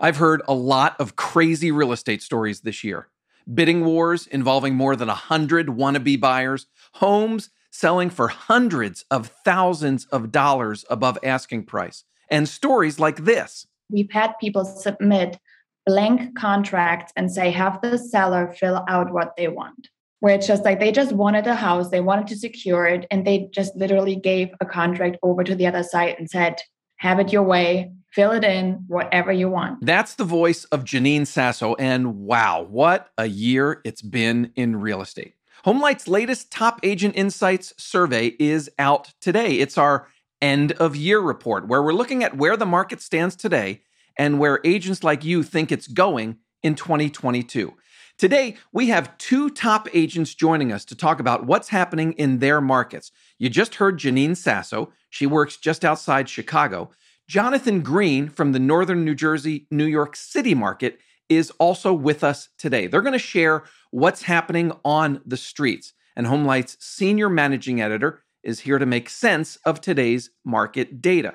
[0.00, 3.08] I've heard a lot of crazy real estate stories this year.
[3.52, 10.30] Bidding wars involving more than 100 wannabe buyers, homes selling for hundreds of thousands of
[10.30, 13.66] dollars above asking price, and stories like this.
[13.90, 15.38] We've had people submit
[15.84, 19.88] blank contracts and say, have the seller fill out what they want.
[20.20, 23.26] Where it's just like they just wanted a house, they wanted to secure it, and
[23.26, 26.60] they just literally gave a contract over to the other side and said,
[26.98, 29.84] have it your way, fill it in, whatever you want.
[29.84, 31.74] That's the voice of Janine Sasso.
[31.74, 35.34] And wow, what a year it's been in real estate.
[35.64, 39.58] Homelight's latest Top Agent Insights survey is out today.
[39.58, 40.06] It's our
[40.40, 43.82] end of year report where we're looking at where the market stands today
[44.16, 47.74] and where agents like you think it's going in 2022.
[48.18, 52.60] Today, we have two top agents joining us to talk about what's happening in their
[52.60, 53.12] markets.
[53.38, 54.92] You just heard Janine Sasso.
[55.08, 56.90] She works just outside Chicago.
[57.28, 62.48] Jonathan Greene from the Northern New Jersey, New York City market is also with us
[62.56, 62.86] today.
[62.86, 65.92] They're going to share what's happening on the streets.
[66.16, 71.34] And Homelight's senior managing editor is here to make sense of today's market data.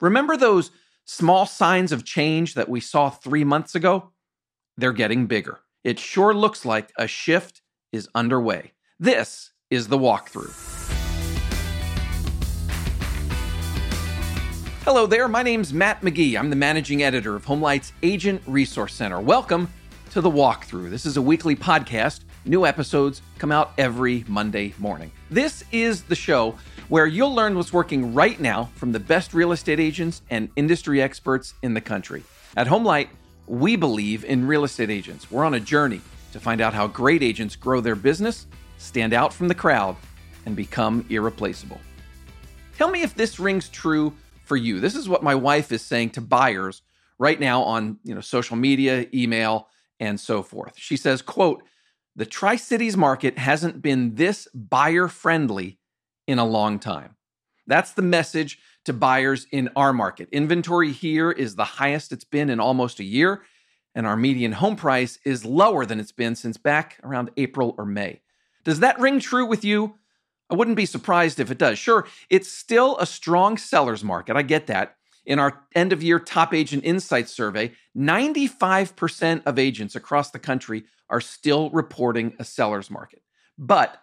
[0.00, 0.70] Remember those
[1.04, 4.12] small signs of change that we saw three months ago?
[4.76, 5.60] They're getting bigger.
[5.82, 7.60] It sure looks like a shift
[7.92, 8.72] is underway.
[9.00, 10.83] This is the walkthrough.
[14.84, 16.38] Hello there, my name's Matt McGee.
[16.38, 19.18] I'm the managing editor of Homelight's Agent Resource Center.
[19.18, 19.72] Welcome
[20.10, 20.90] to the walkthrough.
[20.90, 22.20] This is a weekly podcast.
[22.44, 25.10] New episodes come out every Monday morning.
[25.30, 26.58] This is the show
[26.90, 31.00] where you'll learn what's working right now from the best real estate agents and industry
[31.00, 32.22] experts in the country.
[32.54, 33.08] At Homelight,
[33.46, 35.30] we believe in real estate agents.
[35.30, 38.46] We're on a journey to find out how great agents grow their business,
[38.76, 39.96] stand out from the crowd,
[40.44, 41.80] and become irreplaceable.
[42.76, 44.12] Tell me if this rings true
[44.44, 44.80] for you.
[44.80, 46.82] This is what my wife is saying to buyers
[47.18, 49.68] right now on, you know, social media, email,
[50.00, 50.74] and so forth.
[50.76, 51.62] She says, quote,
[52.16, 55.78] "The Tri-Cities market hasn't been this buyer friendly
[56.26, 57.16] in a long time."
[57.66, 60.28] That's the message to buyers in our market.
[60.30, 63.42] Inventory here is the highest it's been in almost a year,
[63.94, 67.86] and our median home price is lower than it's been since back around April or
[67.86, 68.20] May.
[68.64, 69.94] Does that ring true with you?
[70.54, 71.80] I wouldn't be surprised if it does.
[71.80, 74.36] Sure, it's still a strong seller's market.
[74.36, 74.94] I get that.
[75.26, 80.84] In our end of year top agent insights survey, 95% of agents across the country
[81.10, 83.22] are still reporting a seller's market.
[83.58, 84.00] But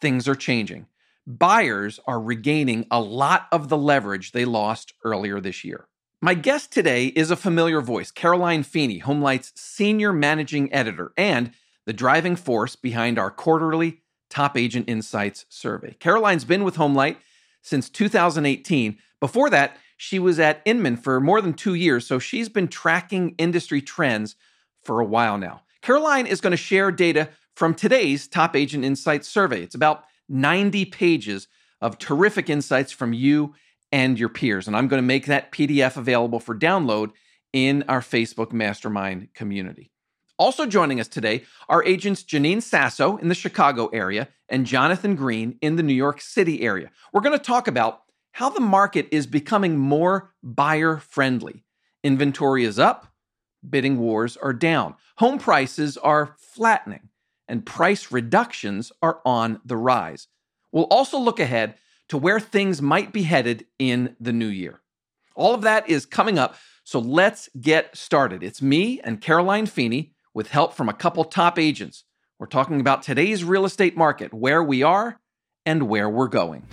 [0.00, 0.86] things are changing
[1.26, 5.86] buyers are regaining a lot of the leverage they lost earlier this year.
[6.22, 11.52] My guest today is a familiar voice, Caroline Feeney, Homelight's senior managing editor and
[11.84, 14.01] the driving force behind our quarterly
[14.32, 15.94] Top Agent Insights survey.
[16.00, 17.18] Caroline's been with Homelight
[17.60, 18.96] since 2018.
[19.20, 23.34] Before that, she was at Inman for more than two years, so she's been tracking
[23.36, 24.34] industry trends
[24.84, 25.60] for a while now.
[25.82, 29.62] Caroline is going to share data from today's Top Agent Insights survey.
[29.62, 31.46] It's about 90 pages
[31.82, 33.54] of terrific insights from you
[33.92, 34.66] and your peers.
[34.66, 37.10] And I'm going to make that PDF available for download
[37.52, 39.91] in our Facebook Mastermind community.
[40.38, 45.58] Also joining us today are agents Janine Sasso in the Chicago area and Jonathan Greene
[45.60, 46.90] in the New York City area.
[47.12, 51.64] We're going to talk about how the market is becoming more buyer friendly.
[52.02, 53.12] Inventory is up,
[53.68, 57.10] bidding wars are down, home prices are flattening,
[57.46, 60.28] and price reductions are on the rise.
[60.72, 61.74] We'll also look ahead
[62.08, 64.80] to where things might be headed in the new year.
[65.34, 68.42] All of that is coming up, so let's get started.
[68.42, 72.04] It's me and Caroline Feeney with help from a couple top agents.
[72.38, 75.20] We're talking about today's real estate market, where we are
[75.64, 76.66] and where we're going.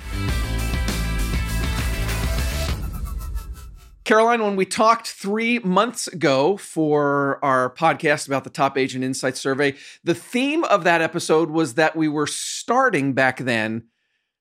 [4.10, 9.38] Caroline, when we talked three months ago for our podcast about the Top Agent Insight
[9.38, 13.84] Survey, the theme of that episode was that we were starting back then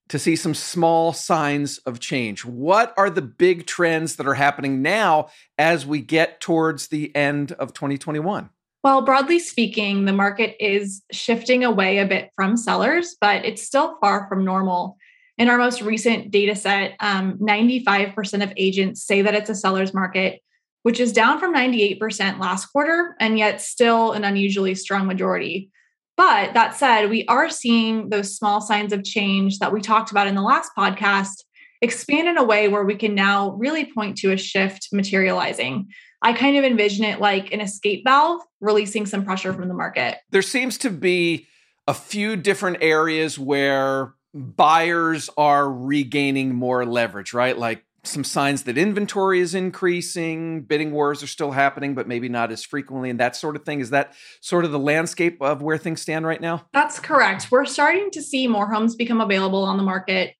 [0.09, 2.47] to see some small signs of change.
[2.47, 7.53] What are the big trends that are happening now as we get towards the end
[7.53, 8.49] of 2021?
[8.85, 13.99] Well, broadly speaking, the market is shifting away a bit from sellers, but it's still
[14.01, 14.97] far from normal.
[15.37, 19.93] In our most recent data set, um, 95% of agents say that it's a seller's
[19.93, 20.41] market,
[20.83, 25.71] which is down from 98% last quarter, and yet still an unusually strong majority.
[26.17, 30.27] But that said, we are seeing those small signs of change that we talked about
[30.27, 31.45] in the last podcast
[31.81, 35.89] expand in a way where we can now really point to a shift materializing.
[36.23, 40.19] I kind of envision it like an escape valve releasing some pressure from the market.
[40.31, 41.47] There seems to be
[41.87, 47.57] a few different areas where buyers are regaining more leverage, right?
[47.57, 52.51] Like some signs that inventory is increasing, bidding wars are still happening, but maybe not
[52.51, 53.81] as frequently, and that sort of thing.
[53.81, 56.67] Is that sort of the landscape of where things stand right now?
[56.73, 57.51] That's correct.
[57.51, 60.35] We're starting to see more homes become available on the market.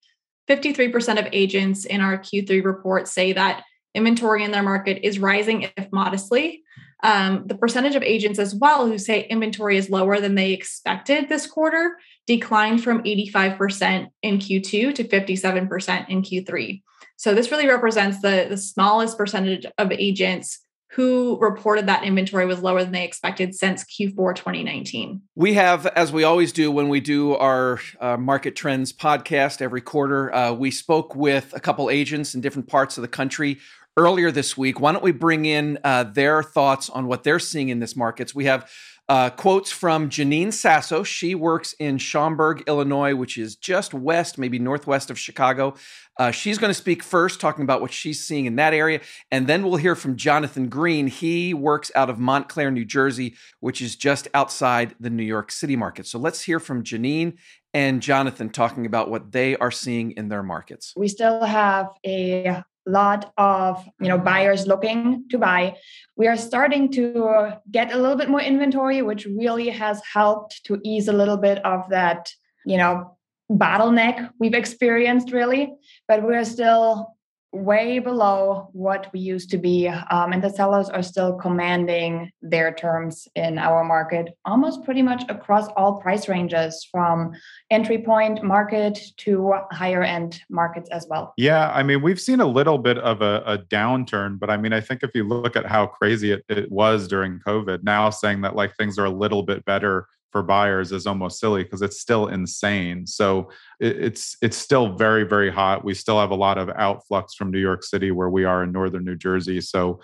[0.49, 3.65] 53% of agents in our Q3 report say that
[3.99, 6.63] inventory in their market is rising, if modestly.
[7.03, 11.29] Um, the percentage of agents as well who say inventory is lower than they expected
[11.29, 11.97] this quarter
[12.27, 16.83] declined from 85% in Q2 to 57% in Q3.
[17.17, 20.61] So this really represents the, the smallest percentage of agents
[20.93, 25.21] who reported that inventory was lower than they expected since Q4 2019.
[25.35, 29.83] We have, as we always do when we do our uh, market trends podcast every
[29.83, 33.59] quarter, uh, we spoke with a couple agents in different parts of the country
[33.99, 34.81] earlier this week.
[34.81, 38.35] Why don't we bring in uh, their thoughts on what they're seeing in this markets?
[38.35, 38.71] We have
[39.09, 41.03] uh, quotes from Janine Sasso.
[41.03, 45.75] She works in Schaumburg, Illinois, which is just west, maybe northwest of Chicago.
[46.17, 49.01] Uh, she's going to speak first, talking about what she's seeing in that area.
[49.31, 51.07] And then we'll hear from Jonathan Greene.
[51.07, 55.75] He works out of Montclair, New Jersey, which is just outside the New York City
[55.75, 56.07] market.
[56.07, 57.39] So let's hear from Janine
[57.75, 60.93] and Jonathan talking about what they are seeing in their markets.
[60.97, 65.77] We still have a lot of you know buyers looking to buy.
[66.17, 70.81] We are starting to get a little bit more inventory which really has helped to
[70.85, 72.31] ease a little bit of that
[72.65, 73.17] you know
[73.51, 75.73] bottleneck we've experienced really.
[76.07, 77.18] But we're still
[77.53, 79.89] way below what we used to be.
[79.89, 85.23] Um, and the sellers are still commanding their terms in our market almost pretty much
[85.29, 87.33] across all price ranges from
[87.71, 91.33] entry point market to higher end markets as well.
[91.37, 94.73] Yeah, I mean, we've seen a little bit of a, a downturn, but I mean,
[94.73, 98.43] I think if you look at how crazy it, it was during COVID, now saying
[98.43, 102.01] that like things are a little bit better for buyers is almost silly because it's
[102.01, 103.07] still insane.
[103.07, 105.85] So it, it's it's still very very hot.
[105.85, 108.73] We still have a lot of outflux from New York City where we are in
[108.73, 109.61] northern New Jersey.
[109.61, 110.01] So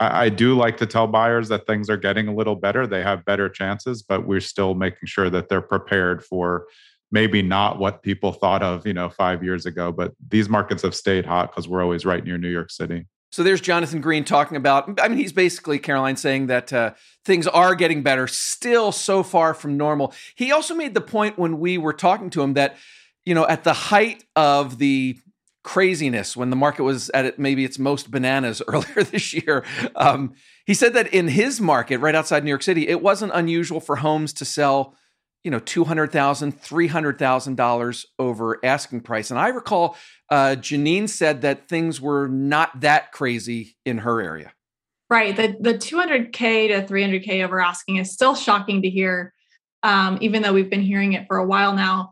[0.00, 2.86] I, I do like to tell buyers that things are getting a little better.
[2.86, 6.66] They have better chances, but we're still making sure that they're prepared for
[7.12, 9.92] maybe not what people thought of you know five years ago.
[9.92, 13.06] But these markets have stayed hot because we're always right near New York City.
[13.36, 14.98] So there's Jonathan Greene talking about.
[14.98, 19.52] I mean, he's basically Caroline saying that uh, things are getting better, still so far
[19.52, 20.14] from normal.
[20.34, 22.76] He also made the point when we were talking to him that
[23.26, 25.18] you know at the height of the
[25.62, 29.66] craziness when the market was at it, maybe its most bananas earlier this year.
[29.96, 30.32] Um,
[30.64, 33.96] he said that in his market, right outside New York City, it wasn't unusual for
[33.96, 34.96] homes to sell
[35.46, 36.10] you know, $200,000,
[36.60, 39.30] $300,000 over asking price.
[39.30, 39.96] And I recall
[40.28, 44.52] uh, Janine said that things were not that crazy in her area.
[45.08, 45.36] Right.
[45.36, 46.32] The, the 200K
[46.88, 49.32] to 300K over asking is still shocking to hear,
[49.84, 52.10] um, even though we've been hearing it for a while now.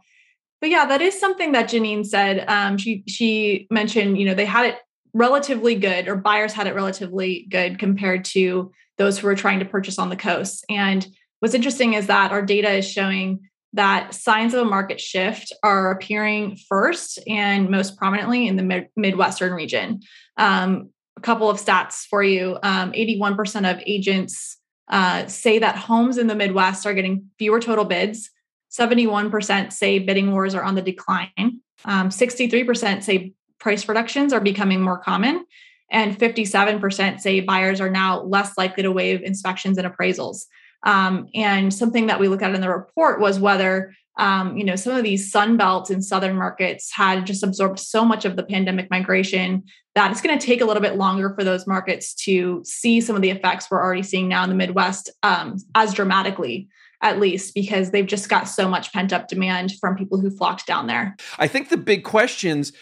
[0.60, 2.44] But yeah, that is something that Janine said.
[2.46, 4.78] Um, she she mentioned, you know, they had it
[5.12, 9.64] relatively good, or buyers had it relatively good compared to those who were trying to
[9.64, 10.64] purchase on the coast.
[10.70, 11.04] And
[11.44, 15.91] What's interesting is that our data is showing that signs of a market shift are
[15.91, 20.00] appearing first and most prominently in the mid- Midwestern region.
[20.38, 20.88] Um,
[21.19, 24.56] a couple of stats for you um, 81% of agents
[24.88, 28.31] uh, say that homes in the Midwest are getting fewer total bids.
[28.70, 31.61] 71% say bidding wars are on the decline.
[31.85, 35.44] Um, 63% say price reductions are becoming more common.
[35.91, 40.46] And 57% say buyers are now less likely to waive inspections and appraisals.
[40.84, 44.76] Um, and something that we look at in the report was whether um, you know
[44.76, 48.44] some of these sun belts in southern markets had just absorbed so much of the
[48.44, 49.64] pandemic migration
[49.94, 53.17] that it's going to take a little bit longer for those markets to see some
[53.17, 56.69] of the effects we're already seeing now in the midwest um, as dramatically
[57.03, 60.67] at least because they've just got so much pent up demand from people who flocked
[60.67, 61.14] down there.
[61.38, 62.72] I think the big questions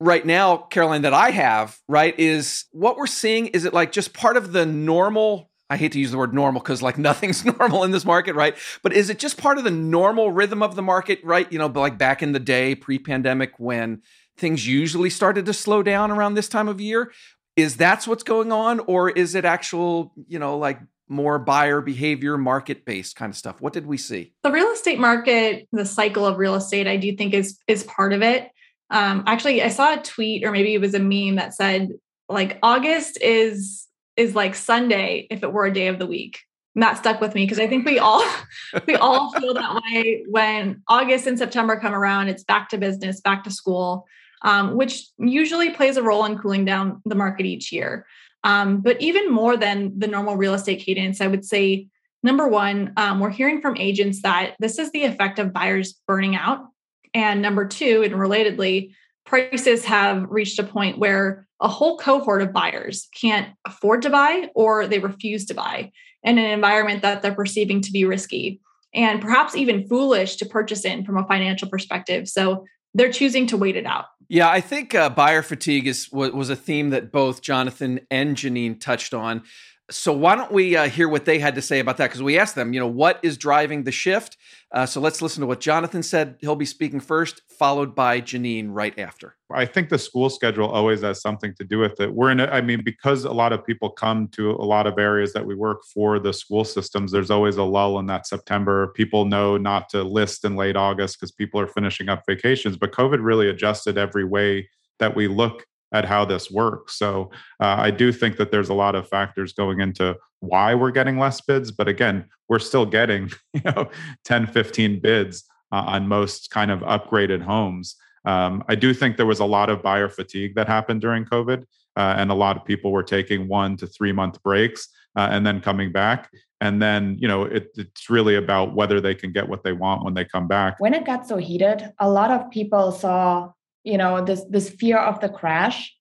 [0.00, 4.12] right now caroline that i have right is what we're seeing is it like just
[4.12, 7.84] part of the normal I hate to use the word normal because like nothing's normal
[7.84, 8.56] in this market, right?
[8.82, 11.50] But is it just part of the normal rhythm of the market, right?
[11.50, 14.02] You know, like back in the day, pre pandemic, when
[14.36, 17.12] things usually started to slow down around this time of year?
[17.56, 18.80] Is that's what's going on?
[18.80, 23.60] Or is it actual, you know, like more buyer behavior, market based kind of stuff?
[23.60, 24.32] What did we see?
[24.42, 28.12] The real estate market, the cycle of real estate, I do think is is part
[28.12, 28.50] of it.
[28.90, 31.90] Um, actually, I saw a tweet or maybe it was a meme that said
[32.28, 36.40] like August is is like Sunday if it were a day of the week.
[36.74, 38.24] And that stuck with me because I think we all
[38.86, 42.28] we all feel that way when August and September come around.
[42.28, 44.06] It's back to business, back to school,
[44.42, 48.06] um, which usually plays a role in cooling down the market each year.
[48.42, 51.88] Um, but even more than the normal real estate cadence, I would say
[52.22, 56.36] number one, um, we're hearing from agents that this is the effect of buyers burning
[56.36, 56.66] out,
[57.14, 58.94] and number two, and relatedly,
[59.24, 64.50] prices have reached a point where a whole cohort of buyers can't afford to buy
[64.54, 65.90] or they refuse to buy
[66.22, 68.60] in an environment that they're perceiving to be risky
[68.94, 72.28] and perhaps even foolish to purchase in from a financial perspective.
[72.28, 72.64] So
[72.94, 74.06] they're choosing to wait it out.
[74.28, 78.80] Yeah, I think uh, buyer fatigue is was a theme that both Jonathan and Janine
[78.80, 79.42] touched on.
[79.90, 82.06] So why don't we uh, hear what they had to say about that?
[82.06, 84.38] Because we asked them, you know, what is driving the shift?
[84.72, 86.36] Uh, so let's listen to what Jonathan said.
[86.40, 89.36] He'll be speaking first, followed by Janine right after.
[89.52, 92.14] I think the school schedule always has something to do with it.
[92.14, 94.98] We're in, a, I mean, because a lot of people come to a lot of
[94.98, 98.88] areas that we work for the school systems, there's always a lull in that September.
[98.96, 102.78] People know not to list in late August because people are finishing up vacations.
[102.78, 106.98] But COVID really adjusted every way that we look at how this works.
[106.98, 110.90] So uh, I do think that there's a lot of factors going into why we're
[110.90, 111.70] getting less bids.
[111.70, 113.88] But again, we're still getting you know
[114.24, 117.96] 10, 15 bids uh, on most kind of upgraded homes.
[118.26, 121.62] Um, I do think there was a lot of buyer fatigue that happened during COVID,
[121.96, 125.46] uh, and a lot of people were taking one to three month breaks uh, and
[125.46, 126.30] then coming back.
[126.60, 130.04] And then, you know, it, it's really about whether they can get what they want
[130.04, 130.80] when they come back.
[130.80, 133.50] When it got so heated, a lot of people saw
[133.84, 135.94] you know this this fear of the crash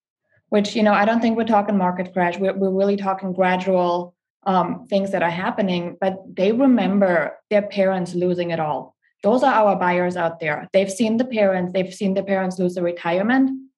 [0.50, 2.38] which you know i don't think we're talking market crash.
[2.38, 8.14] We're, we're really talking gradual um, things that are happening but they remember their parents
[8.14, 8.96] losing it all.
[9.22, 10.68] Those are our buyers out there.
[10.74, 13.70] They've seen the parents they've seen the parents lose their retirement.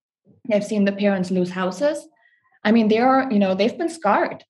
[0.50, 2.08] They've seen the parents lose houses.
[2.64, 4.44] I mean they're you know they've been scarred.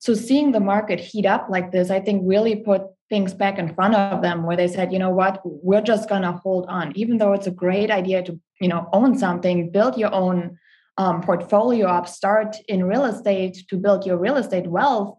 [0.00, 3.74] So seeing the market heat up like this i think really put things back in
[3.74, 6.92] front of them where they said you know what we're just going to hold on
[6.94, 10.58] even though it's a great idea to you know own something build your own
[10.96, 15.16] um, portfolio up start in real estate to build your real estate wealth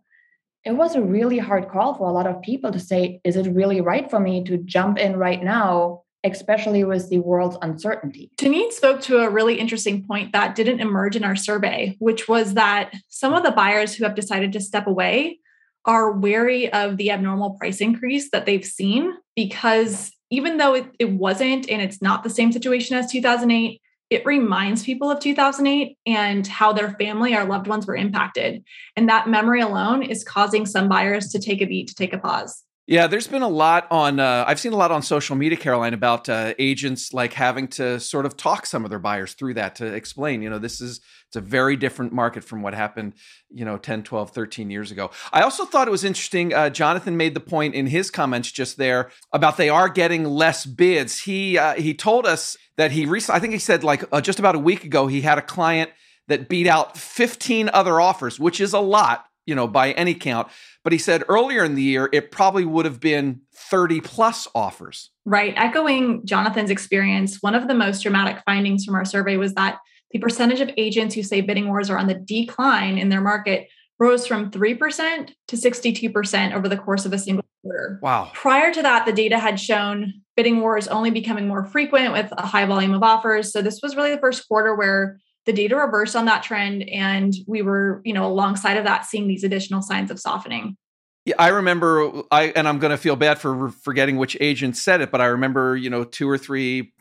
[0.65, 3.53] it was a really hard call for a lot of people to say is it
[3.53, 8.29] really right for me to jump in right now especially with the world's uncertainty.
[8.37, 12.55] Janine spoke to a really interesting point that didn't emerge in our survey, which was
[12.55, 15.39] that some of the buyers who have decided to step away
[15.85, 21.11] are wary of the abnormal price increase that they've seen because even though it, it
[21.11, 26.47] wasn't and it's not the same situation as 2008, it reminds people of 2008 and
[26.47, 28.63] how their family or loved ones were impacted.
[28.95, 32.17] And that memory alone is causing some buyers to take a beat, to take a
[32.17, 32.63] pause.
[32.89, 34.19] Yeah, there's been a lot on.
[34.19, 37.99] Uh, I've seen a lot on social media, Caroline, about uh, agents like having to
[37.99, 40.41] sort of talk some of their buyers through that to explain.
[40.41, 43.13] You know, this is it's a very different market from what happened,
[43.51, 45.11] you know, 10, 12, 13 years ago.
[45.31, 46.51] I also thought it was interesting.
[46.51, 50.65] Uh, Jonathan made the point in his comments just there about they are getting less
[50.65, 51.19] bids.
[51.19, 54.39] He uh, he told us that he recently, I think he said like uh, just
[54.39, 55.91] about a week ago, he had a client
[56.27, 60.47] that beat out 15 other offers, which is a lot you know, by any count.
[60.83, 65.11] But he said earlier in the year, it probably would have been 30 plus offers.
[65.25, 65.53] Right.
[65.57, 69.79] Echoing Jonathan's experience, one of the most dramatic findings from our survey was that
[70.11, 73.67] the percentage of agents who say bidding wars are on the decline in their market
[73.99, 77.99] rose from 3% to 62% over the course of a single quarter.
[78.01, 78.31] Wow.
[78.33, 82.45] Prior to that, the data had shown bidding wars only becoming more frequent with a
[82.45, 83.51] high volume of offers.
[83.51, 87.33] So this was really the first quarter where the data reversed on that trend and
[87.47, 90.77] we were you know alongside of that seeing these additional signs of softening.
[91.25, 95.01] Yeah, I remember I and I'm going to feel bad for forgetting which agent said
[95.01, 96.93] it, but I remember, you know, two or three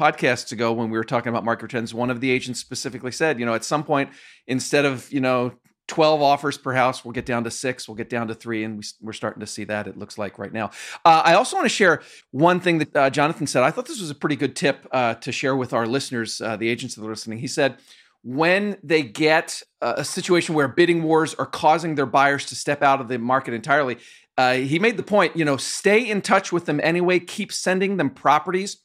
[0.00, 3.38] podcasts ago when we were talking about market trends, one of the agents specifically said,
[3.38, 4.08] you know, at some point
[4.46, 5.52] instead of, you know,
[5.90, 7.04] 12 offers per house.
[7.04, 7.88] We'll get down to six.
[7.88, 8.62] We'll get down to three.
[8.64, 10.70] And we, are starting to see that, it looks like right now.
[11.04, 13.64] Uh, I also want to share one thing that uh, Jonathan said.
[13.64, 16.56] I thought this was a pretty good tip uh, to share with our listeners, uh,
[16.56, 17.38] the agents that are listening.
[17.38, 17.76] He said,
[18.22, 23.00] when they get a situation where bidding wars are causing their buyers to step out
[23.00, 23.96] of the market entirely,
[24.36, 27.96] uh, he made the point, you know, stay in touch with them anyway, keep sending
[27.96, 28.78] them properties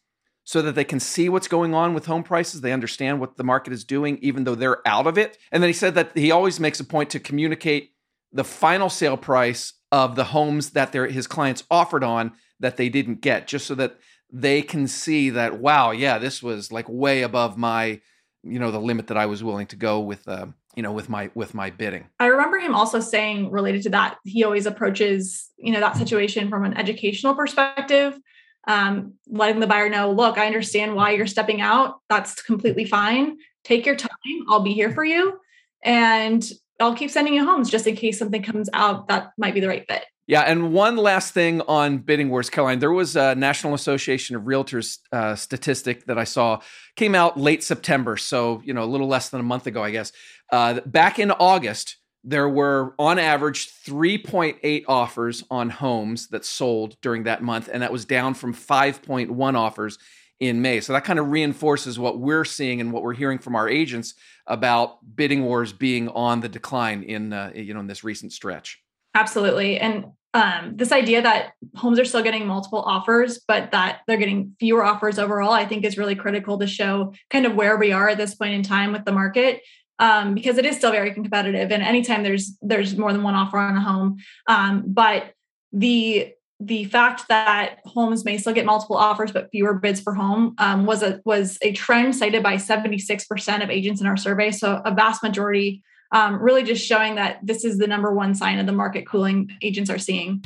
[0.45, 2.61] so that they can see what's going on with home prices.
[2.61, 5.37] They understand what the market is doing, even though they're out of it.
[5.51, 7.91] And then he said that he always makes a point to communicate
[8.31, 13.21] the final sale price of the homes that his clients offered on that they didn't
[13.21, 13.97] get, just so that
[14.31, 17.99] they can see that, wow, yeah, this was like way above my,
[18.43, 20.27] you know, the limit that I was willing to go with.
[20.27, 23.89] Uh, you know with my with my bidding i remember him also saying related to
[23.89, 28.19] that he always approaches you know that situation from an educational perspective
[28.67, 31.99] um, letting the buyer know, look, I understand why you're stepping out.
[32.09, 33.37] That's completely fine.
[33.63, 34.09] Take your time.
[34.47, 35.39] I'll be here for you.
[35.83, 36.43] And
[36.79, 39.67] I'll keep sending you homes just in case something comes out that might be the
[39.67, 40.03] right fit.
[40.27, 42.79] Yeah, and one last thing on bidding wars, Caroline.
[42.79, 46.61] There was a National Association of Realtors uh, statistic that I saw
[46.95, 49.91] came out late September, so you know a little less than a month ago, I
[49.91, 50.11] guess.
[50.51, 57.23] Uh, back in August, there were on average 3.8 offers on homes that sold during
[57.23, 59.99] that month and that was down from 5.1 offers
[60.39, 60.81] in May.
[60.81, 64.15] So that kind of reinforces what we're seeing and what we're hearing from our agents
[64.47, 68.81] about bidding wars being on the decline in uh, you know in this recent stretch.
[69.13, 69.79] Absolutely.
[69.79, 74.53] And um, this idea that homes are still getting multiple offers, but that they're getting
[74.59, 78.09] fewer offers overall, I think is really critical to show kind of where we are
[78.09, 79.61] at this point in time with the market.
[79.97, 83.57] Um, because it is still very competitive, and anytime there's there's more than one offer
[83.57, 85.33] on a home, um, but
[85.71, 90.55] the the fact that homes may still get multiple offers but fewer bids per home
[90.57, 94.51] um, was a was a trend cited by 76% of agents in our survey.
[94.51, 98.59] So a vast majority um, really just showing that this is the number one sign
[98.59, 100.45] of the market cooling agents are seeing.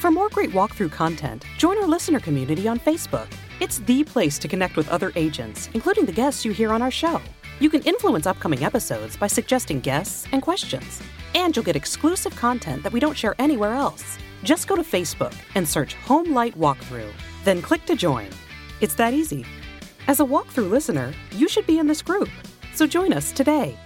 [0.00, 3.28] For more great walkthrough content, join our listener community on Facebook.
[3.60, 6.90] It's the place to connect with other agents, including the guests you hear on our
[6.90, 7.20] show.
[7.60, 11.00] You can influence upcoming episodes by suggesting guests and questions.
[11.34, 14.18] And you'll get exclusive content that we don't share anywhere else.
[14.42, 17.12] Just go to Facebook and search Home Light Walkthrough,
[17.44, 18.28] then click to join.
[18.80, 19.44] It's that easy.
[20.08, 22.28] As a walkthrough listener, you should be in this group.
[22.74, 23.78] So join us today.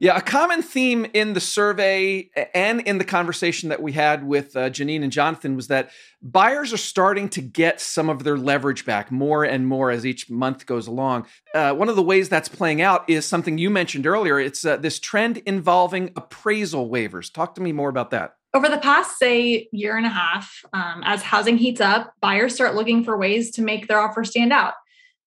[0.00, 4.56] Yeah, a common theme in the survey and in the conversation that we had with
[4.56, 8.84] uh, Janine and Jonathan was that buyers are starting to get some of their leverage
[8.84, 11.26] back more and more as each month goes along.
[11.54, 14.40] Uh, one of the ways that's playing out is something you mentioned earlier.
[14.40, 17.32] It's uh, this trend involving appraisal waivers.
[17.32, 18.34] Talk to me more about that.
[18.52, 22.74] Over the past, say, year and a half, um, as housing heats up, buyers start
[22.74, 24.74] looking for ways to make their offer stand out.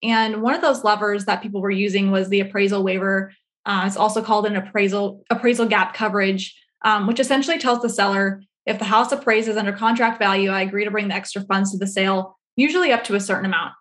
[0.03, 3.33] And one of those levers that people were using was the appraisal waiver
[3.67, 8.41] uh, it's also called an appraisal appraisal gap coverage, um, which essentially tells the seller
[8.65, 11.77] if the house appraises under contract value, I agree to bring the extra funds to
[11.77, 13.73] the sale, usually up to a certain amount.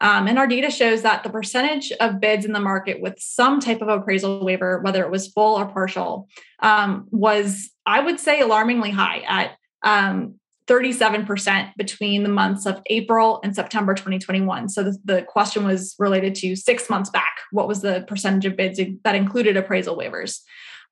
[0.00, 3.60] Um, and our data shows that the percentage of bids in the market with some
[3.60, 6.26] type of appraisal waiver, whether it was full or partial,
[6.60, 10.39] um, was, I would say, alarmingly high at um,
[10.70, 14.68] 37% between the months of April and September 2021.
[14.68, 17.38] So the, the, question was related to six months back.
[17.50, 20.38] What was the percentage of bids that included appraisal waivers?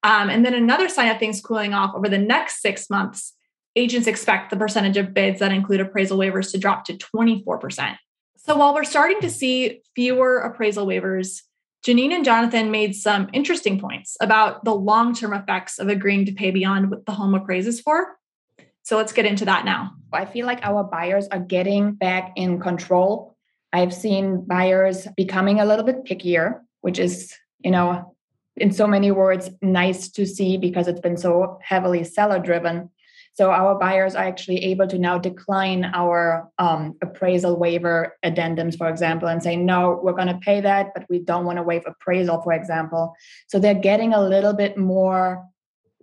[0.02, 3.34] Um, and then another sign of things cooling off over the next six months,
[3.76, 7.96] agents expect the percentage of bids that include appraisal waivers to drop to 24%.
[8.36, 11.42] So while we're starting to see fewer appraisal waivers,
[11.86, 16.32] Janine and Jonathan made some interesting points about the long term effects of agreeing to
[16.32, 18.18] pay beyond what the home appraises for.
[18.88, 19.90] So let's get into that now.
[20.14, 23.36] I feel like our buyers are getting back in control.
[23.70, 28.16] I've seen buyers becoming a little bit pickier, which is, you know,
[28.56, 32.88] in so many words, nice to see because it's been so heavily seller driven.
[33.34, 38.88] So our buyers are actually able to now decline our um, appraisal waiver addendums, for
[38.88, 41.82] example, and say, no, we're going to pay that, but we don't want to waive
[41.86, 43.14] appraisal, for example.
[43.48, 45.46] So they're getting a little bit more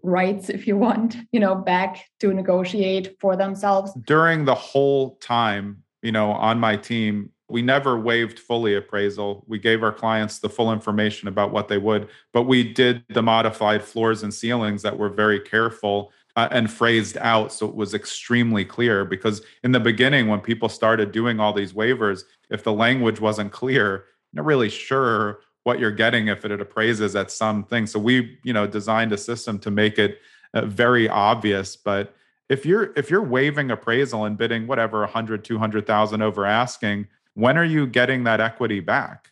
[0.05, 3.91] rights if you want you know back to negotiate for themselves.
[4.05, 9.45] During the whole time you know on my team we never waived fully appraisal.
[9.47, 13.23] We gave our clients the full information about what they would but we did the
[13.23, 17.93] modified floors and ceilings that were very careful uh, and phrased out so it was
[17.93, 22.73] extremely clear because in the beginning when people started doing all these waivers if the
[22.73, 27.88] language wasn't clear not really sure what you're getting if it appraises at something.
[27.88, 30.19] So we, you know, designed a system to make it
[30.54, 31.75] uh, very obvious.
[31.75, 32.15] But
[32.49, 37.65] if you're if you're waiving appraisal and bidding whatever 100, 200,000 over asking, when are
[37.65, 39.32] you getting that equity back?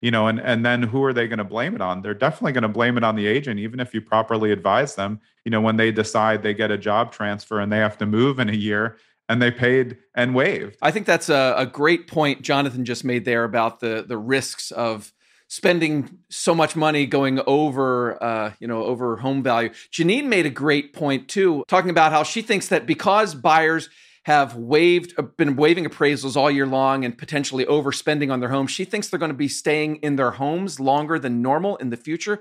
[0.00, 2.00] You know, and and then who are they going to blame it on?
[2.00, 5.20] They're definitely going to blame it on the agent, even if you properly advise them.
[5.44, 8.38] You know, when they decide they get a job transfer and they have to move
[8.38, 8.96] in a year,
[9.28, 10.76] and they paid and waived.
[10.80, 14.70] I think that's a, a, great point Jonathan just made there about the the risks
[14.70, 15.13] of
[15.54, 19.68] spending so much money going over uh, you know over home value.
[19.92, 23.88] Janine made a great point too talking about how she thinks that because buyers
[24.24, 28.72] have waived uh, been waiving appraisals all year long and potentially overspending on their homes
[28.72, 31.96] she thinks they're going to be staying in their homes longer than normal in the
[31.96, 32.40] future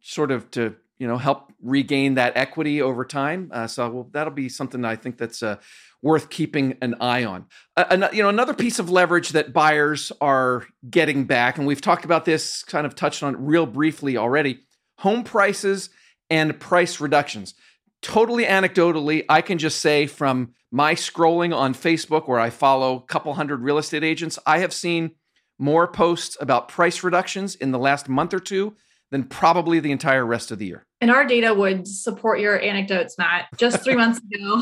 [0.00, 4.32] sort of to you know help regain that equity over time uh, so well, that'll
[4.32, 5.56] be something i think that's uh,
[6.04, 7.46] worth keeping an eye on.
[7.78, 12.04] Uh, you know, another piece of leverage that buyers are getting back, and we've talked
[12.04, 14.60] about this, kind of touched on it real briefly already.
[14.98, 15.88] Home prices
[16.28, 17.54] and price reductions.
[18.02, 23.06] Totally anecdotally, I can just say from my scrolling on Facebook, where I follow a
[23.06, 25.12] couple hundred real estate agents, I have seen
[25.58, 28.76] more posts about price reductions in the last month or two
[29.14, 30.84] than probably the entire rest of the year.
[31.00, 33.46] And our data would support your anecdotes, Matt.
[33.56, 34.60] Just three months ago,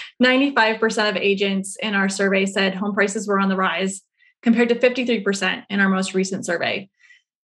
[0.22, 4.02] 95% of agents in our survey said home prices were on the rise,
[4.42, 6.90] compared to 53% in our most recent survey.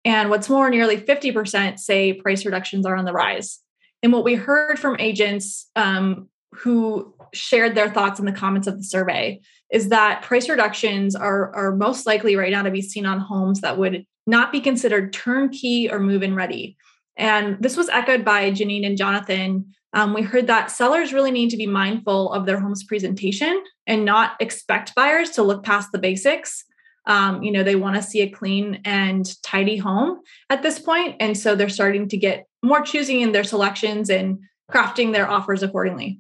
[0.06, 3.60] And what's more, nearly 50% say price reductions are on the rise.
[4.02, 8.78] And what we heard from agents um, who shared their thoughts in the comments of
[8.78, 13.06] the survey is that price reductions are, are most likely right now to be seen
[13.06, 16.76] on homes that would not be considered turnkey or move in ready.
[17.16, 19.66] And this was echoed by Janine and Jonathan.
[19.92, 24.04] Um, we heard that sellers really need to be mindful of their home's presentation and
[24.04, 26.64] not expect buyers to look past the basics.
[27.06, 31.16] Um, you know, they want to see a clean and tidy home at this point,
[31.20, 35.62] And so they're starting to get more choosing in their selections and crafting their offers
[35.62, 36.18] accordingly.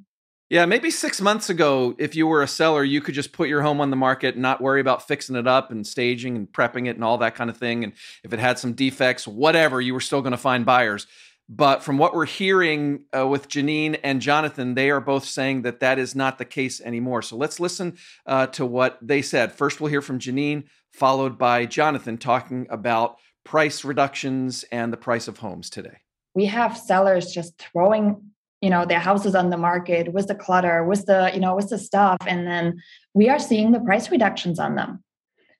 [0.48, 3.62] Yeah, maybe six months ago, if you were a seller, you could just put your
[3.62, 6.86] home on the market and not worry about fixing it up and staging and prepping
[6.86, 7.82] it and all that kind of thing.
[7.82, 11.08] And if it had some defects, whatever, you were still going to find buyers.
[11.48, 15.80] But from what we're hearing uh, with Janine and Jonathan, they are both saying that
[15.80, 17.22] that is not the case anymore.
[17.22, 19.52] So let's listen uh, to what they said.
[19.52, 25.26] First, we'll hear from Janine, followed by Jonathan talking about price reductions and the price
[25.26, 25.98] of homes today.
[26.34, 30.84] We have sellers just throwing you know their houses on the market with the clutter
[30.84, 32.18] with the you know with the stuff?
[32.26, 32.82] And then
[33.14, 35.02] we are seeing the price reductions on them.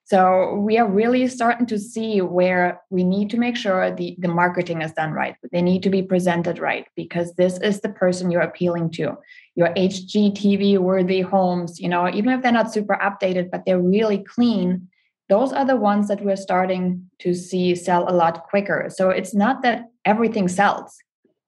[0.04, 4.28] So we are really starting to see where we need to make sure the, the
[4.28, 5.34] marketing is done right.
[5.50, 9.16] They need to be presented right because this is the person you're appealing to.
[9.56, 14.18] Your hgtv worthy homes you know even if they're not super updated but they're really
[14.18, 14.88] clean
[15.28, 18.86] those are the ones that we're starting to see sell a lot quicker.
[18.90, 20.96] So it's not that everything sells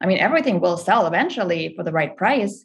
[0.01, 2.65] I mean, everything will sell eventually for the right price,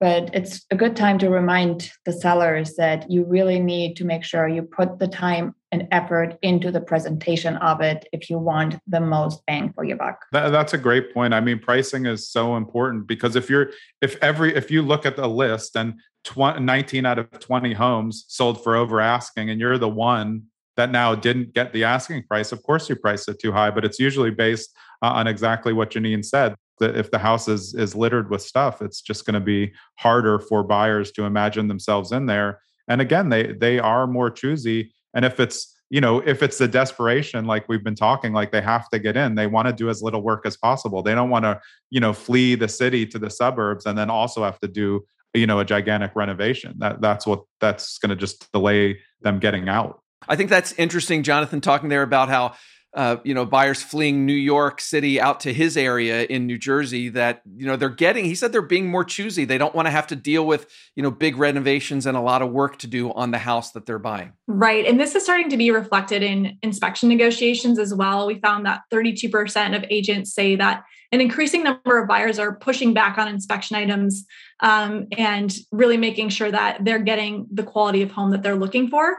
[0.00, 4.24] but it's a good time to remind the sellers that you really need to make
[4.24, 8.76] sure you put the time and effort into the presentation of it if you want
[8.86, 10.18] the most bang for your buck.
[10.32, 11.32] That, that's a great point.
[11.32, 15.16] I mean, pricing is so important because if you're if every if you look at
[15.16, 19.78] the list and 20, 19 out of 20 homes sold for over asking and you're
[19.78, 20.44] the one
[20.76, 23.84] that now didn't get the asking price, of course you priced it too high, but
[23.84, 27.94] it's usually based uh, on exactly what Janine said that if the house is is
[27.94, 32.26] littered with stuff it's just going to be harder for buyers to imagine themselves in
[32.26, 32.60] there.
[32.88, 34.92] And again they they are more choosy.
[35.14, 38.62] And if it's you know if it's the desperation like we've been talking like they
[38.62, 39.34] have to get in.
[39.34, 41.02] They want to do as little work as possible.
[41.02, 41.60] They don't want to
[41.90, 45.46] you know flee the city to the suburbs and then also have to do you
[45.46, 46.74] know a gigantic renovation.
[46.78, 50.00] That that's what that's going to just delay them getting out.
[50.26, 52.54] I think that's interesting jonathan talking there about how
[52.94, 57.08] uh, you know, buyers fleeing New York City out to his area in New Jersey
[57.10, 59.44] that, you know, they're getting, he said they're being more choosy.
[59.44, 62.40] They don't want to have to deal with, you know, big renovations and a lot
[62.40, 64.32] of work to do on the house that they're buying.
[64.46, 64.86] Right.
[64.86, 68.28] And this is starting to be reflected in inspection negotiations as well.
[68.28, 72.94] We found that 32% of agents say that an increasing number of buyers are pushing
[72.94, 74.24] back on inspection items
[74.60, 78.88] um, and really making sure that they're getting the quality of home that they're looking
[78.88, 79.18] for.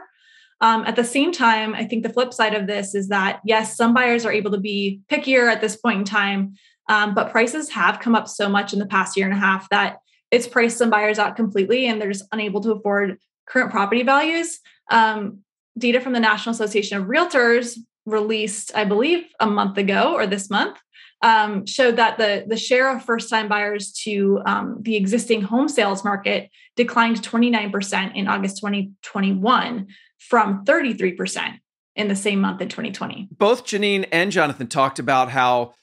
[0.60, 3.76] Um, at the same time, I think the flip side of this is that, yes,
[3.76, 6.54] some buyers are able to be pickier at this point in time,
[6.88, 9.68] um, but prices have come up so much in the past year and a half
[9.68, 9.98] that
[10.30, 14.58] it's priced some buyers out completely and they're just unable to afford current property values.
[14.90, 15.40] Um,
[15.78, 20.48] data from the National Association of Realtors released, I believe, a month ago or this
[20.50, 20.78] month.
[21.22, 25.66] Um, showed that the the share of first time buyers to um, the existing home
[25.66, 29.86] sales market declined 29% in August 2021
[30.28, 31.60] from 33%
[31.94, 33.28] in the same month in 2020.
[33.30, 35.74] Both Janine and Jonathan talked about how,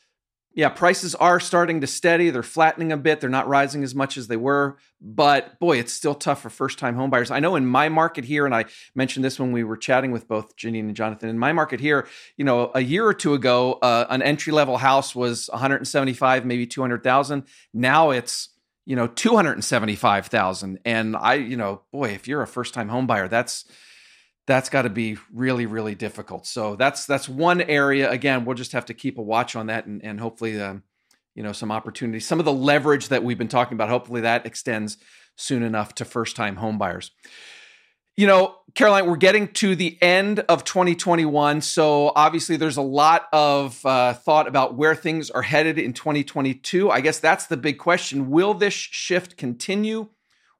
[0.53, 2.29] yeah, prices are starting to steady.
[2.29, 3.19] They're flattening a bit.
[3.19, 4.77] They're not rising as much as they were.
[5.01, 7.31] But boy, it's still tough for first time homebuyers.
[7.31, 10.27] I know in my market here, and I mentioned this when we were chatting with
[10.27, 13.79] both Janine and Jonathan, in my market here, you know, a year or two ago,
[13.81, 17.43] uh, an entry level house was 175, maybe 200,000.
[17.73, 18.49] Now it's
[18.85, 23.63] you know 275,000 and I you know boy if you're a first time homebuyer that's
[24.45, 26.45] that's got to be really really difficult.
[26.45, 29.85] So that's that's one area again we'll just have to keep a watch on that
[29.85, 30.83] and, and hopefully um,
[31.35, 34.45] you know some opportunities some of the leverage that we've been talking about hopefully that
[34.45, 34.97] extends
[35.35, 37.11] soon enough to first time homebuyers
[38.15, 43.27] you know caroline we're getting to the end of 2021 so obviously there's a lot
[43.33, 47.77] of uh, thought about where things are headed in 2022 i guess that's the big
[47.77, 48.29] question.
[48.29, 50.09] Will this shift continue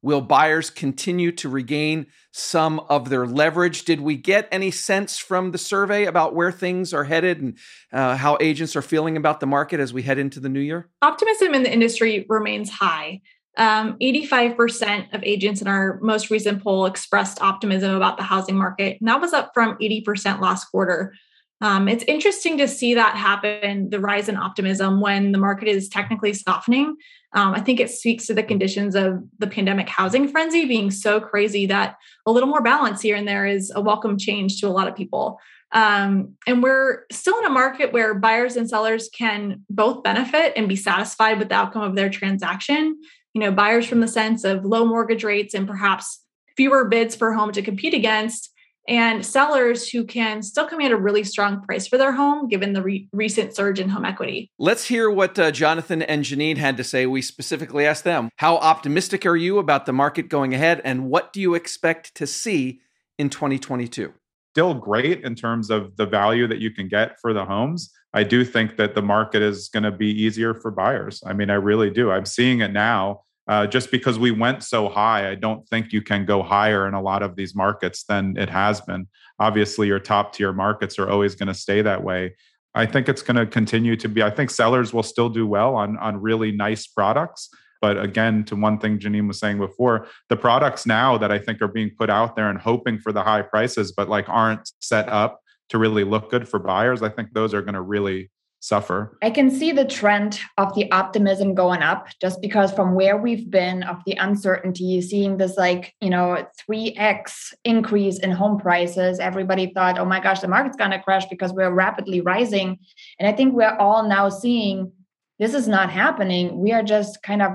[0.04, 3.86] Will buyers continue to regain some of their leverage?
[3.86, 7.58] Did we get any sense from the survey about where things are headed and
[7.94, 10.89] uh, how agents are feeling about the market as we head into the new year?
[11.02, 13.22] Optimism in the industry remains high.
[13.56, 18.98] Um, 85% of agents in our most recent poll expressed optimism about the housing market,
[19.00, 21.13] and that was up from 80% last quarter.
[21.62, 25.88] Um, it's interesting to see that happen, the rise in optimism when the market is
[25.88, 26.96] technically softening.
[27.34, 31.22] Um, I think it speaks to the conditions of the pandemic housing frenzy being so
[31.22, 34.70] crazy that a little more balance here and there is a welcome change to a
[34.70, 35.39] lot of people.
[35.72, 40.70] Um, and we're still in a market where buyers and sellers can both benefit and
[40.70, 43.00] be satisfied with the outcome of their transaction.
[43.34, 46.24] you know, buyers from the sense of low mortgage rates and perhaps
[46.56, 48.53] fewer bids for home to compete against,
[48.88, 52.82] and sellers who can still command a really strong price for their home given the
[52.82, 54.52] re- recent surge in home equity.
[54.60, 57.06] Let's hear what uh, Jonathan and Janine had to say.
[57.06, 61.34] We specifically asked them How optimistic are you about the market going ahead, and what
[61.34, 62.82] do you expect to see
[63.17, 64.13] in 2022?
[64.54, 67.91] Still great in terms of the value that you can get for the homes.
[68.13, 71.24] I do think that the market is going to be easier for buyers.
[71.26, 72.12] I mean, I really do.
[72.12, 76.01] I'm seeing it now uh, just because we went so high, I don't think you
[76.01, 79.08] can go higher in a lot of these markets than it has been.
[79.39, 82.36] Obviously, your top tier markets are always going to stay that way.
[82.75, 84.23] I think it's going to continue to be.
[84.23, 87.49] I think sellers will still do well on on really nice products.
[87.82, 91.62] But again, to one thing Janine was saying before, the products now that I think
[91.62, 95.10] are being put out there and hoping for the high prices, but like aren't set
[95.10, 98.32] up to really look good for buyers, I think those are going to really
[98.63, 99.17] suffer.
[99.21, 103.52] I can see the trend of the optimism going up just because from where we've
[103.52, 109.73] been of the uncertainty, seeing this like, you know, 3x increase in home prices, everybody
[109.73, 112.80] thought, oh my gosh, the market's going to crash because we're rapidly rising.
[113.19, 114.93] And I think we're all now seeing
[115.39, 116.58] this is not happening.
[116.58, 117.52] We are just kind of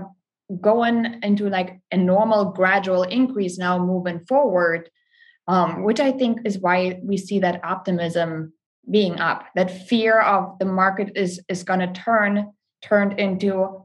[0.60, 4.90] going into like a normal gradual increase now moving forward.
[5.46, 8.52] Um, which I think is why we see that optimism
[8.90, 13.84] being up that fear of the market is is going to turn turned into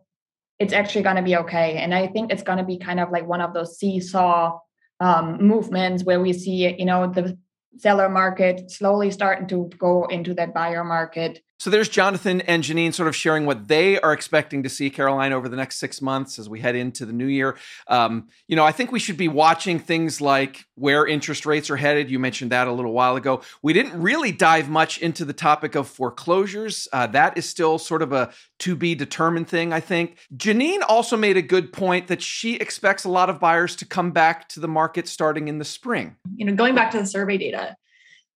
[0.60, 1.78] it's actually going to be okay.
[1.78, 4.60] And i think it's going to be kind of like one of those seesaw
[5.00, 7.38] um, movements where we see you know the
[7.78, 12.94] seller market slowly starting to go into that buyer market so there's Jonathan and Janine
[12.94, 16.38] sort of sharing what they are expecting to see Caroline over the next six months
[16.38, 17.56] as we head into the new year.
[17.88, 21.78] Um, you know, I think we should be watching things like where interest rates are
[21.78, 22.12] headed.
[22.12, 23.44] You mentioned that a little while ago.
[23.62, 26.90] We didn't really dive much into the topic of foreclosures.
[26.92, 30.18] Uh, that is still sort of a to be determined thing, I think.
[30.36, 34.12] Janine also made a good point that she expects a lot of buyers to come
[34.12, 36.18] back to the market starting in the spring.
[36.36, 37.78] You know, going back to the survey data,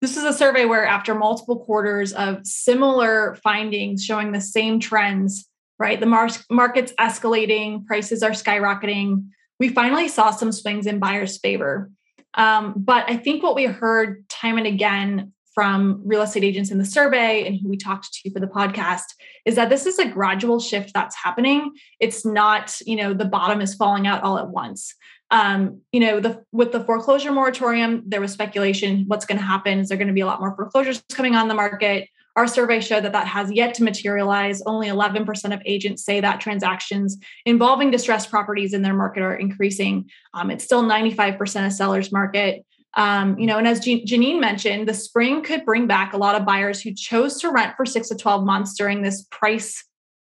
[0.01, 5.47] this is a survey where, after multiple quarters of similar findings showing the same trends,
[5.79, 5.99] right?
[5.99, 9.27] The mar- market's escalating, prices are skyrocketing.
[9.59, 11.89] We finally saw some swings in buyers' favor.
[12.35, 16.77] Um, but I think what we heard time and again from real estate agents in
[16.77, 19.05] the survey and who we talked to for the podcast
[19.43, 21.71] is that this is a gradual shift that's happening.
[21.99, 24.93] It's not, you know, the bottom is falling out all at once
[25.29, 29.79] um, you know, the with the foreclosure moratorium, there was speculation what's going to happen.
[29.79, 32.07] Is there going to be a lot more foreclosures coming on the market?
[32.37, 34.61] Our survey showed that that has yet to materialize.
[34.67, 40.07] Only 11% of agents say that transactions involving distressed properties in their market are increasing.
[40.35, 42.63] Um, it's still 95% of sellers market.
[42.93, 46.45] Um, you know, and as Janine mentioned, the spring could bring back a lot of
[46.45, 49.83] buyers who chose to rent for six to 12 months during this price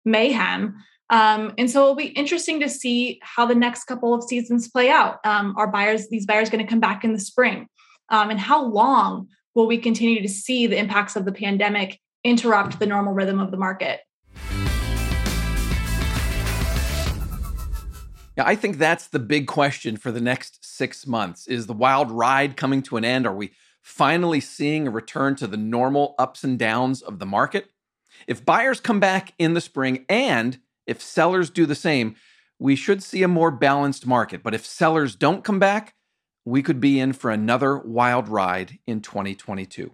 [0.05, 0.75] mayhem.
[1.09, 4.89] Um, and so it'll be interesting to see how the next couple of seasons play
[4.89, 5.19] out.
[5.23, 7.67] Um, are buyers, these buyers going to come back in the spring?
[8.09, 12.79] Um, and how long will we continue to see the impacts of the pandemic interrupt
[12.79, 14.01] the normal rhythm of the market?
[18.37, 21.47] Yeah, I think that's the big question for the next six months.
[21.47, 23.25] Is the wild ride coming to an end?
[23.25, 27.67] Are we finally seeing a return to the normal ups and downs of the market?
[28.27, 32.15] If buyers come back in the spring and if sellers do the same,
[32.59, 34.43] we should see a more balanced market.
[34.43, 35.95] But if sellers don't come back,
[36.45, 39.91] we could be in for another wild ride in 2022.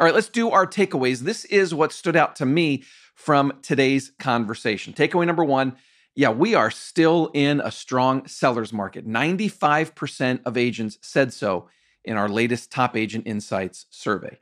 [0.00, 1.20] All right, let's do our takeaways.
[1.20, 2.82] This is what stood out to me
[3.14, 4.92] from today's conversation.
[4.92, 5.76] Takeaway number one
[6.16, 9.04] yeah, we are still in a strong seller's market.
[9.04, 11.68] 95% of agents said so
[12.04, 14.38] in our latest Top Agent Insights survey.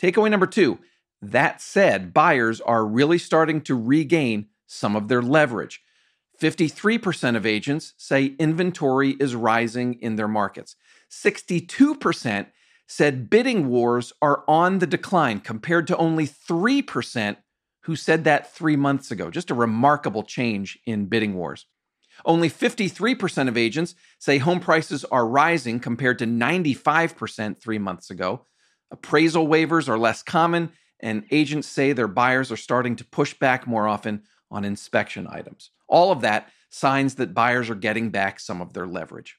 [0.00, 0.78] Takeaway number two
[1.20, 5.80] that said, buyers are really starting to regain some of their leverage.
[6.40, 10.76] 53% of agents say inventory is rising in their markets.
[11.10, 12.46] 62%
[12.88, 17.36] said bidding wars are on the decline, compared to only 3%
[17.84, 19.30] who said that three months ago.
[19.30, 21.66] Just a remarkable change in bidding wars.
[22.24, 28.46] Only 53% of agents say home prices are rising compared to 95% three months ago.
[28.90, 33.66] Appraisal waivers are less common, and agents say their buyers are starting to push back
[33.66, 34.22] more often
[34.52, 35.70] on inspection items.
[35.88, 39.36] All of that signs that buyers are getting back some of their leverage.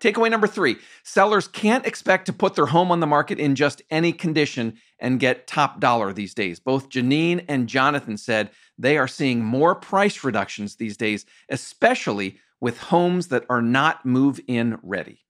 [0.00, 3.82] Takeaway number three sellers can't expect to put their home on the market in just
[3.90, 6.60] any condition and get top dollar these days.
[6.60, 12.78] Both Janine and Jonathan said they are seeing more price reductions these days, especially with
[12.78, 15.24] homes that are not move in ready.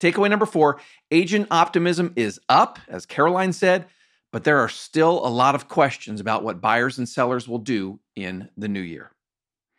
[0.00, 0.80] Takeaway number four
[1.10, 3.86] agent optimism is up, as Caroline said,
[4.32, 8.00] but there are still a lot of questions about what buyers and sellers will do
[8.14, 9.12] in the new year.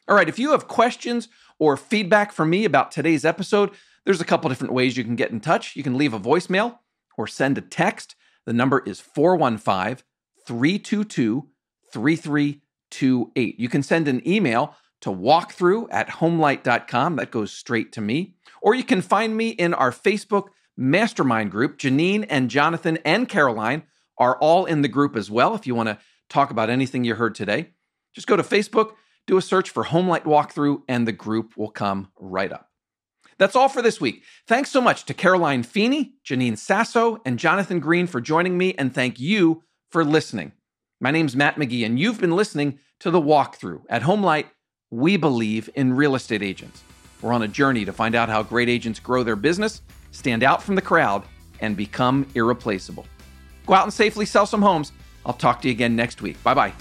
[0.07, 1.27] All right, if you have questions
[1.59, 3.71] or feedback for me about today's episode,
[4.05, 5.75] there's a couple different ways you can get in touch.
[5.75, 6.79] You can leave a voicemail
[7.17, 8.15] or send a text.
[8.45, 10.03] The number is 415
[10.47, 11.47] 322
[11.93, 13.59] 3328.
[13.59, 17.17] You can send an email to walkthrough at homelight.com.
[17.17, 18.35] That goes straight to me.
[18.61, 21.77] Or you can find me in our Facebook mastermind group.
[21.77, 23.83] Janine and Jonathan and Caroline
[24.19, 25.55] are all in the group as well.
[25.55, 25.97] If you want to
[26.29, 27.71] talk about anything you heard today,
[28.13, 28.91] just go to Facebook,
[29.25, 32.69] do a search for Homelight Walkthrough, and the group will come right up.
[33.37, 34.23] That's all for this week.
[34.47, 38.93] Thanks so much to Caroline Feeney, Janine Sasso, and Jonathan Greene for joining me, and
[38.93, 40.51] thank you for listening.
[40.99, 43.83] My name's Matt McGee, and you've been listening to The Walkthrough.
[43.89, 44.47] At Homelight,
[44.91, 46.83] we believe in real estate agents.
[47.21, 50.61] We're on a journey to find out how great agents grow their business, stand out
[50.61, 51.23] from the crowd,
[51.61, 53.05] and become irreplaceable.
[53.69, 54.91] Go out and safely sell some homes.
[55.23, 56.41] I'll talk to you again next week.
[56.41, 56.73] Bye bye.